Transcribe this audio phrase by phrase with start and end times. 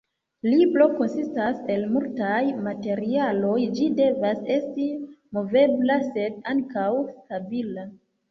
[0.51, 4.87] Libro konsistas el multaj materialoj, ĝi devas esti
[5.39, 7.85] movebla sed ankaŭ stabila.